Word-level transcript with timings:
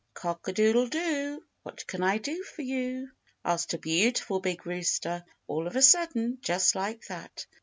"Cock 0.15 0.47
a 0.47 0.51
doodle 0.51 0.87
do, 0.87 1.43
What 1.61 1.85
can 1.85 2.01
I 2.01 2.17
do 2.17 2.41
for 2.41 2.63
you?" 2.63 3.11
asked 3.45 3.75
a 3.75 3.77
beautiful 3.77 4.39
big 4.39 4.65
rooster, 4.65 5.23
all 5.45 5.67
of 5.67 5.75
a 5.75 5.81
sudden, 5.83 6.39
just 6.41 6.73
like 6.73 7.05
that. 7.05 7.45